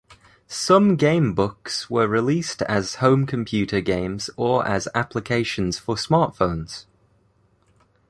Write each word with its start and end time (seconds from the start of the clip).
Some 0.47 0.97
gamebooks 0.97 1.87
were 1.87 2.07
released 2.07 2.63
as 2.63 2.95
home 2.95 3.27
computer 3.27 3.81
games 3.81 4.31
or 4.35 4.67
as 4.67 4.87
applications 4.95 5.77
for 5.77 5.93
smartphones. 5.93 6.87